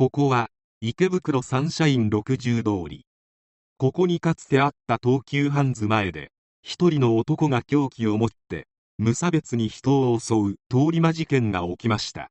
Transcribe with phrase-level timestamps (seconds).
[0.00, 0.48] ここは
[0.80, 3.04] 池袋サンシャイン60通り。
[3.76, 6.32] ここにかつてあった東急ハンズ前で
[6.62, 12.30] 一人の男が凶器を持って無差別に人を襲う通り魔事件が起きました。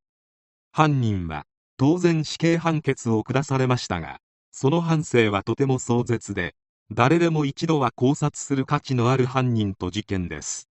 [0.71, 1.45] 犯人は
[1.77, 4.17] 当然死刑判決を下されましたが
[4.51, 6.55] その反省はとても壮絶で
[6.91, 10.67] 誰でも一度は考察する価値のある犯人と事件です。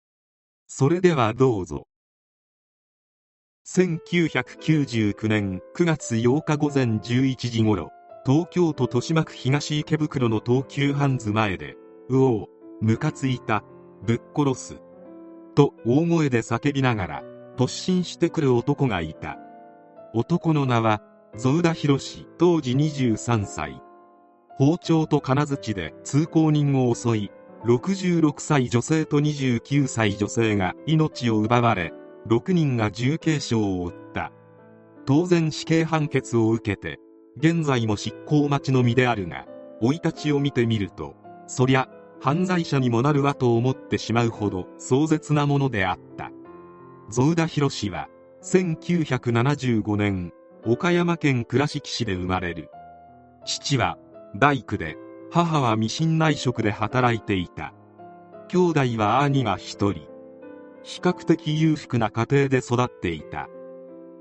[0.67, 1.89] それではどうぞ。
[3.67, 7.91] 1999年9月8日午前11時頃
[8.25, 11.75] 東京都豊島区東池袋の東急ハンズ前で
[12.09, 12.47] うおう
[12.81, 13.65] ムカついた
[14.05, 14.81] ぶっ殺す
[15.57, 17.23] と大声で叫びながら
[17.57, 19.37] 突進してくる男がいた。
[20.15, 21.03] 男の名は
[21.37, 23.83] ゾウダヒロシ当時23歳。
[24.59, 27.31] 包丁と金槌で通行人を襲い
[27.65, 31.93] 66歳女性と29歳女性が命を奪われ
[32.29, 34.33] 6人が重軽傷を負った。
[35.07, 36.99] 当然死刑判決を受けて
[37.37, 39.47] 現在も執行待ちの身であるが
[39.81, 41.15] 生い立ちを見てみると
[41.47, 41.89] そりゃ
[42.21, 46.33] 犯罪者にもなるわと思ってしまうほど壮絶なものであった。
[47.09, 48.09] ゾウダヒロシは
[48.43, 50.33] 1975年
[50.65, 52.69] 岡山県倉敷市で生まれる。
[53.45, 53.99] 父は
[54.35, 54.97] 大工で
[55.31, 57.75] 母はミシン内職で働いていた。
[58.49, 60.16] 兄弟は兄が一人。
[60.87, 63.49] 比較的裕福な家庭で育っていた。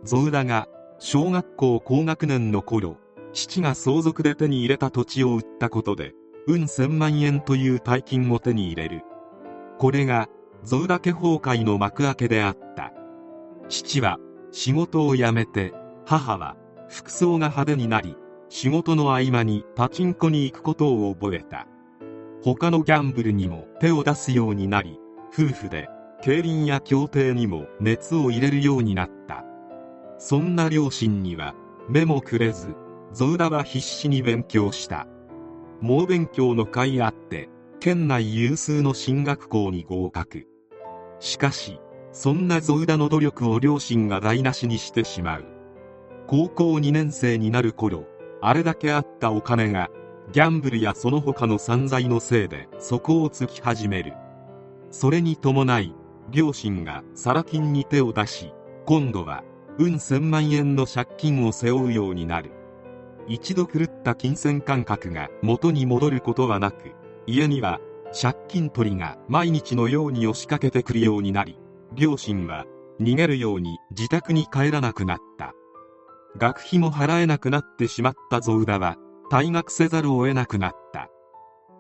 [0.04, 2.98] ゾウダが小学校高学年の頃
[3.34, 6.14] 父が相続で手に入れた土地を売ったことで
[6.48, 9.04] 運千万円という大金を手に入れる。
[9.78, 10.28] これが
[10.64, 12.92] ゾウダ家崩壊の幕開けであった。
[13.70, 14.18] 父は
[14.52, 15.72] 仕事を辞めて
[16.04, 16.58] 母は
[16.90, 18.18] 服装が派手になり
[18.50, 21.68] 仕事の合間にパチンコに行くことを覚えた。
[22.44, 25.00] 他のギャンブルにも手を出すようになり
[25.32, 25.90] 夫婦で
[26.22, 29.44] 競輪や競艇にも熱を入れるようになった。
[30.18, 31.54] そんな両親には
[31.88, 32.74] 目もくれず
[33.12, 35.08] ゾウダは必死に勉強した。
[35.82, 37.50] 猛勉強の甲斐あって
[37.80, 40.48] 県内有数の進学校に合格。
[41.20, 41.80] しかし
[42.12, 45.46] そんなゾウダの努力を両親が台無しにしてしまう。
[46.28, 48.06] 高校2年生になる頃
[48.42, 49.90] あれだけあったお金が
[50.32, 54.14] ギャンブルやその他の散財のせいで底をつき始める。
[54.90, 55.94] それに伴い
[56.36, 58.52] 両親がサラ金に手を出し
[58.86, 59.46] 今度は
[59.80, 62.52] 運千万円の借金を背負うようになる。
[63.26, 66.92] 一度狂った金銭感覚が元に戻ることはなく
[67.26, 67.80] 家には
[68.22, 71.58] 借金取りが毎日のように押しかけてくるようになり
[71.94, 72.66] 両親は
[73.00, 75.54] 逃げるように自宅に帰らなくなった。
[76.38, 78.98] 学費も払えなくなってしまったゾウダは
[79.32, 81.10] 退学せざるを得なくなった。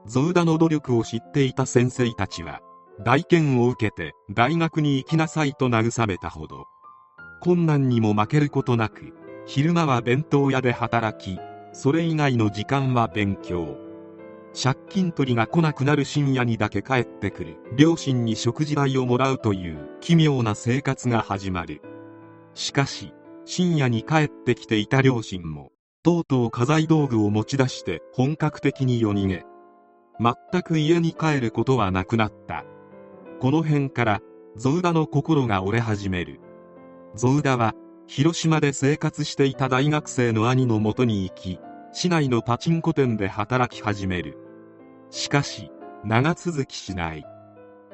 [0.06, 2.62] ゾウダの努力を知っていた先生たちは
[3.04, 6.66] 大剣を受けて大学に行きなさいと慰めたほど
[7.42, 9.14] 困難にも負けることなく
[9.46, 11.40] 昼間は弁当屋で働き
[11.76, 13.78] それ以外の時間は勉強。
[14.54, 17.58] 借金取りが来なくなる深夜にだけ帰ってくる。
[17.76, 21.82] 両親に食事代をもらうという奇妙な生活が始まる。
[22.54, 23.14] しかし
[23.44, 29.46] 深夜に帰ってきていた両親もとうとう家財道具を持ち出して本格的に夜逃げ。
[30.18, 32.64] 全く家に帰ることはなくなった。
[33.40, 34.22] この辺から
[34.56, 36.40] ゾウダの心が折れ始める。
[37.16, 37.74] ゾウダは
[38.08, 41.60] 広島で生活していた大学生の兄のもとに行き
[41.92, 44.38] 市内のパチンコ店で働き始める。
[45.10, 45.72] しかし
[46.04, 47.26] 長続きしない。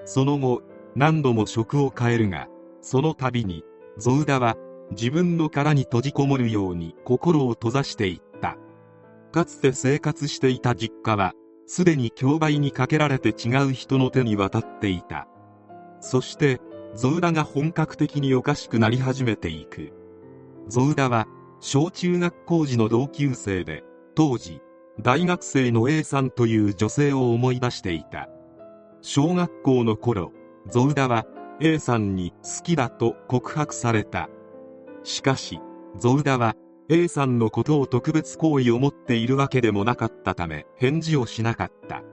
[0.05, 0.61] その後
[0.95, 2.47] 何度も職を変えるが
[2.81, 3.63] その度に
[3.97, 4.57] ゾウダは
[4.91, 8.57] 自分の殻に閉じこもるように心を閉ざしていった。
[9.31, 11.33] かつて生活していた実家は
[11.65, 15.27] すでに競売にかけられて違う人の手に渡っていた。
[16.01, 16.59] そして
[16.95, 19.93] ゾウダが本格的におかしくなり始めていく。
[20.67, 21.27] ゾウダは
[21.61, 23.83] 小中学校時の同級生で
[24.15, 24.61] 当時
[24.99, 28.29] 大学生の A さんという女性を思い出していた。
[29.01, 30.33] 小学校の頃
[30.67, 31.25] ゾウダは
[31.61, 34.27] A さんに好きだと告白された。
[35.03, 35.59] しかし
[35.97, 36.55] ゾウダは
[36.89, 42.03] A さんのことを特別好意を持っているわけでもなかったため返事をしなかった。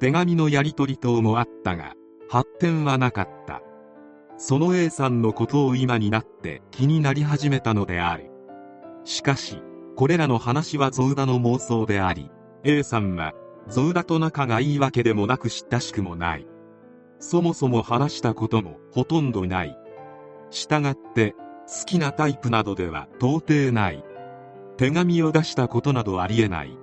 [0.00, 1.94] 手紙のやり取り等もあったが
[2.28, 3.62] 発展はなかった。
[4.36, 8.30] その A さんのことを今になって気になり始めたのである。
[9.04, 9.62] しかし
[9.96, 12.30] これらの話はゾウダの妄想であり
[12.64, 13.34] A さんは
[13.68, 16.46] ゾウダと仲がいいわけでもなく親しくもない。
[17.18, 19.78] そもそも話したこともほとんどない。
[20.50, 21.36] したがって
[21.68, 24.04] 好きなタイプなどでは到底ない。
[24.76, 26.76] 手紙を出したことなどありえない。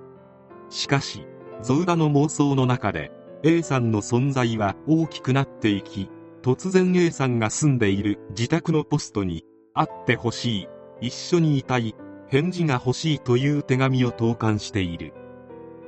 [0.70, 1.26] しかし
[1.62, 6.10] ゾウダの妄想の中で A さんの存在は大きくなっていき
[6.42, 10.68] 突然 A さんが住んでいる自宅のポストに会ってほしい
[11.00, 11.94] 一緒にいたい
[12.28, 15.14] 返事が欲しいという手紙を投函している。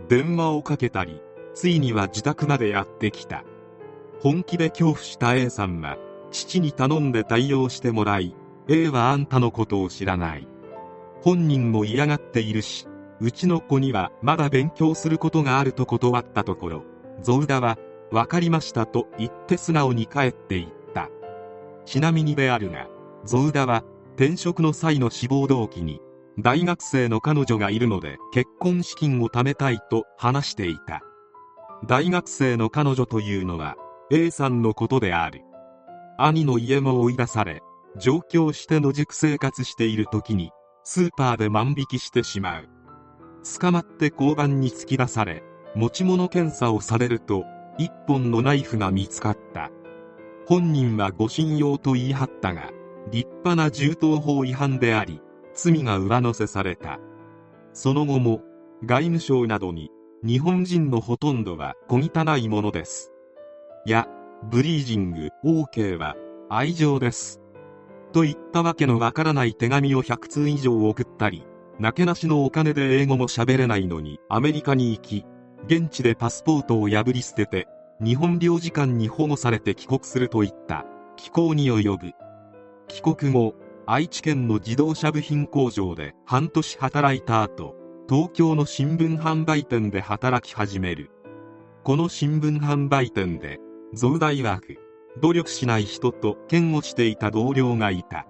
[0.09, 1.21] 電話をかけたり
[1.55, 3.45] ついには自宅までやってきた。
[4.21, 5.99] 本気で恐怖した A さんは
[6.31, 8.35] 父に頼んで対応してもらい
[8.69, 10.49] A はあんたのことを知らない。
[11.21, 12.89] 本人も嫌がっているし
[13.21, 17.79] うちの子にはまだ勉強することがあると断ったところゾウダは
[18.11, 21.09] 分かりましたと言って素直に帰っていった。
[21.85, 22.89] ちなみにであるが
[23.25, 23.85] ゾウダは
[24.17, 26.01] 転職の際の志望動機に
[26.39, 31.03] 大学生の彼女がいるので結婚資金を貯めたいと話していた。
[31.87, 33.77] 大学生の彼女というのは
[34.11, 35.43] A さんのことである。
[36.19, 37.63] 兄の家も追い出され
[37.97, 40.51] 上京して野宿生活している時に
[40.85, 42.69] スーパーで万引きしてしまう。
[43.61, 45.43] 捕まって交番に突き出され
[45.75, 47.45] 持ち物検査をされると
[47.79, 49.71] 一本のナイフが見つかった。
[50.47, 52.71] 本人は護身用と言い張ったが
[53.11, 55.21] 立派な銃刀法違反であり
[55.55, 56.99] 罪が上乗せされた。
[57.73, 58.43] その後も
[58.85, 59.91] 外務省などに
[60.25, 63.13] 日本人のほとんどは小汚いものです。
[63.87, 64.09] や
[64.51, 66.17] ブリージング OK は
[66.51, 67.41] 愛情です。
[68.13, 71.47] といったわけのわからない手紙を100通以上送ったり
[71.79, 75.25] なけなしのお金で英語も喋れないのにアメリカに行き
[75.67, 77.69] 現地でパスポートを破り捨てて
[78.03, 80.85] 日本領事館に保護されて帰国するといった。
[81.17, 82.13] 気候に及ぶ。
[82.89, 83.55] 帰国後
[83.87, 87.77] 愛知県の自動車部品工場で半年働いた後
[88.09, 91.11] 東京の新聞販売店で働き始める。
[91.85, 93.61] この新聞販売店で
[93.95, 94.79] 増大枠
[95.21, 98.27] 努力しない人と嫌悪していた同僚がいた。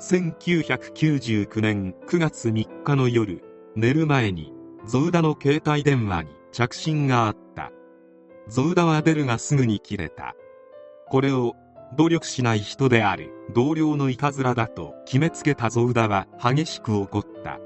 [0.00, 3.42] 1999年9月3日の夜
[3.76, 4.52] 寝る前に
[4.86, 7.72] ゾウダの携帯電話に着信があった。
[8.48, 10.34] ゾウダは出るがすぐに切れた。
[11.08, 11.54] これを
[11.96, 13.32] 努力しない人である。
[13.52, 17.58] 同僚のいたずらだと決めつけたゾウダは激しく怒った。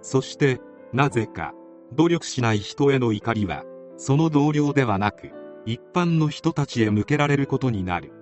[0.00, 0.60] そして
[0.92, 1.52] なぜか
[1.92, 3.64] 努力しない人への怒りは
[3.96, 5.32] その同僚ではなく
[5.66, 8.12] 一般の人たちへ向けられることになる。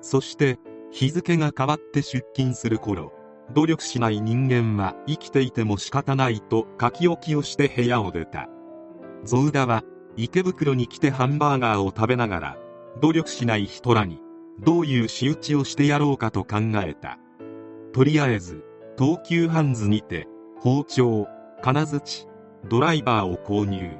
[0.00, 0.58] そして
[0.90, 3.12] 日付が変わって出勤する頃
[3.52, 8.48] 努力しない人間は生きていても仕方ないと書き置きをして部屋を出た。
[9.24, 9.82] ゾウダは
[10.16, 12.58] 池袋に来てハンバーガーを食べながら
[13.00, 14.20] 努力しない人らに
[14.60, 17.18] どういう仕打ちをしてやろうかと考えた。
[17.92, 18.64] とりあえず
[18.98, 20.28] 東急ハンズにて
[20.60, 21.26] 包丁
[21.62, 22.26] 金槌
[22.68, 23.98] ドライバーを購入。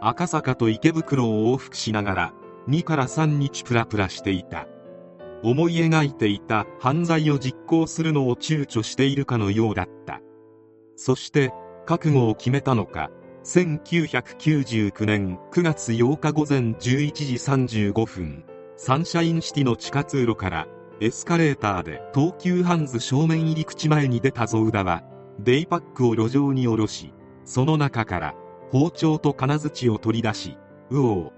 [0.00, 2.34] 赤坂と池袋を往復しながら
[2.68, 4.66] 2から3日プラプラしていた。
[5.42, 10.20] 思い描いていた犯罪を実行するのを躊躇しているかのようだった。
[10.96, 11.52] そして
[11.86, 13.10] 覚悟を決めたのか
[13.44, 16.76] 1999年9月8日午前11
[17.12, 17.34] 時
[17.92, 18.44] 35分
[18.76, 20.66] サンシャインシティの地下通路から
[21.00, 25.02] エスカレーターで東急ハンズ正面入り口前に出たゾウダは
[25.38, 27.14] デイパックを路上に下ろし
[27.44, 28.34] その中から
[28.70, 30.58] 包丁と金槌を取り出し
[30.90, 31.30] うおー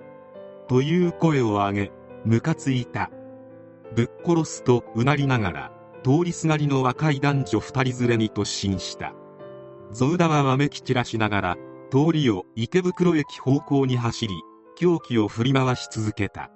[0.68, 1.92] という声を上げ
[2.24, 3.10] ムカついた。
[3.94, 5.72] ぶっ殺すとうなりながら
[6.04, 9.12] 通りすがりの若い男女二人連れに突進した。
[9.92, 11.56] ゾウダはわめき散らしながら
[11.90, 14.34] 通りを池袋駅方向に走り
[14.76, 16.50] 凶器を振り回し続けた。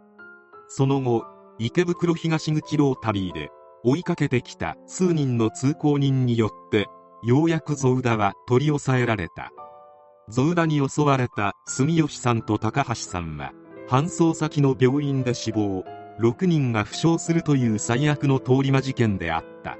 [0.68, 1.24] その後
[1.58, 3.50] 池袋東口ロータリーで
[3.82, 6.86] 追いかけてきた数人の通行人によって
[7.24, 9.50] ようやくゾウダは取り押さえられた。
[10.28, 13.52] ゾウダに襲われた住吉さんと高橋さんは
[13.88, 15.84] 搬送先の病院で死亡
[16.20, 19.76] 6人が負傷するという最悪の通り魔事件であった。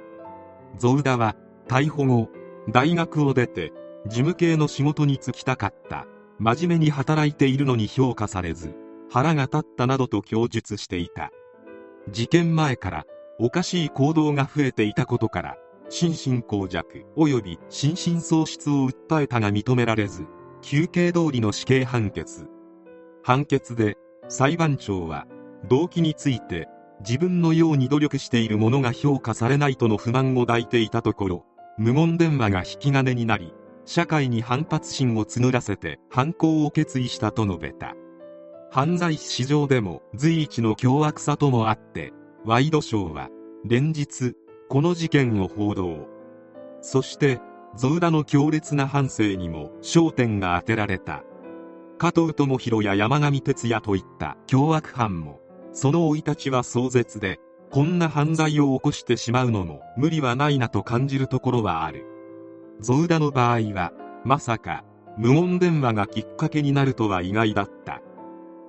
[0.77, 1.37] ゾウダは
[1.69, 2.29] 逮捕後
[2.71, 3.73] 大学を出て
[4.07, 6.07] 事務系の仕事に就きたかった。
[6.39, 8.75] 真面目に働いているのに評価されず
[9.11, 11.31] 腹が立ったなどと供述していた。
[12.11, 13.07] 事件前から
[13.39, 15.57] おかしい行動が増えていたことから
[15.89, 20.27] 心神耗弱及び心神喪失を訴えたが認められず
[20.61, 22.47] 休憩通りの死刑判決。
[23.23, 23.97] 判決で
[24.29, 25.27] 裁判長は
[25.69, 26.69] 動機について
[27.01, 31.47] 自分のように努力している者が評価されないとの不満を抱いていたところ
[31.79, 33.53] 無言電話が引き金になり
[33.87, 37.95] 社会に反発心を募らせて犯行を決意したと述べた。
[38.71, 42.13] 犯罪史上でも随一の凶悪さともあって
[42.45, 43.29] ワイドショーは
[43.65, 44.35] 連日
[44.69, 46.09] この事件を報道。
[46.81, 47.41] そして
[47.77, 51.23] ゾウダの強烈な反省にも焦点が当てられた。
[51.99, 55.41] 加藤智弘や山上徹也といった凶悪犯も
[55.73, 57.39] その生い立ちは壮絶で
[57.71, 62.14] こんな犯罪を起こしてしまうのも無理はないなと感じるところはある。
[62.81, 63.93] ゾウダの場合は
[64.25, 64.85] まさか
[65.17, 68.01] 無言電話がきっかけになるとは意外だった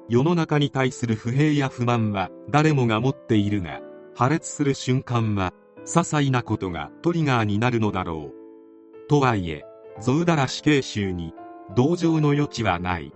[0.10, 3.82] 世の中に対する不平や不満は誰もが持っているが
[4.16, 8.46] 破裂する瞬間は些細なことがトリガーになるのだろう
[9.08, 9.64] とはいえ、
[10.02, 11.34] ゾウダラ死刑囚に
[11.76, 13.14] 同情の余地はない。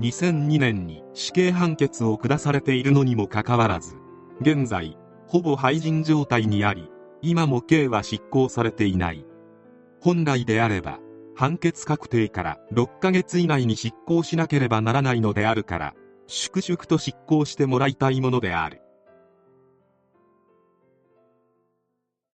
[0.00, 3.96] 2002年に死刑判決を下されているのにもかかわらず、
[4.40, 6.90] 現在、ほぼ廃人状態にあり、
[7.22, 9.24] 今も刑は執行されていない。
[10.04, 10.98] 本来であれば、
[11.34, 15.94] 判決確定から6ヶ月以内に執行しなければならないのであるから、
[16.26, 18.82] 粛々と執行してもらいたいものである。